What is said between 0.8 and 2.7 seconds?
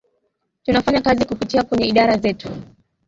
kazi kupitia kwenye idara zetu